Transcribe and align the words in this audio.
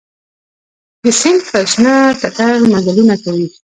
د 1.03 1.05
سیند 1.19 1.39
پر 1.49 1.63
شنه 1.71 1.93
ټټر 2.19 2.53
مزلونه 2.73 3.15
کوي 3.23 3.47